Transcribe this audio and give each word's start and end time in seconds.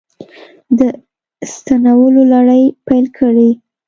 د 0.77 0.79
ستنولو 1.53 2.21
لړۍ 2.33 2.63
پیل 2.87 3.05
کړې 3.17 3.49